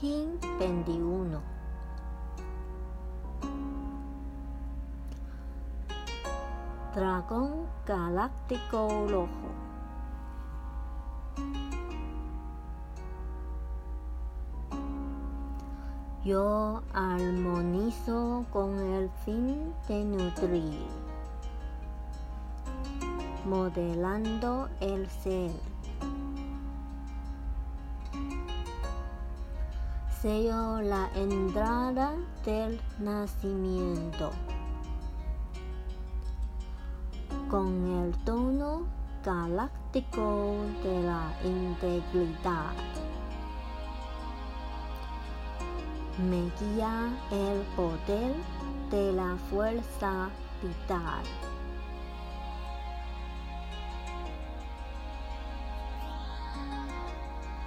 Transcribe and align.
King 0.00 0.38
21. 0.58 1.40
Dragón 6.94 7.66
Galáctico 7.86 9.06
Rojo. 9.08 9.28
Yo 16.24 16.82
armonizo 16.92 18.46
con 18.50 18.78
el 18.78 19.10
fin 19.24 19.74
de 19.86 20.04
nutrir, 20.04 20.86
modelando 23.44 24.68
el 24.80 25.08
ser. 25.08 25.50
Sello 30.24 30.80
la 30.80 31.10
entrada 31.16 32.14
del 32.46 32.80
nacimiento 32.98 34.30
con 37.50 38.06
el 38.06 38.16
tono 38.24 38.86
galáctico 39.22 40.56
de 40.82 41.02
la 41.02 41.30
integridad. 41.44 42.72
Me 46.26 46.50
guía 46.58 47.12
el 47.30 47.60
poder 47.76 48.34
de 48.90 49.12
la 49.12 49.36
fuerza 49.50 50.30
vital. 50.62 51.53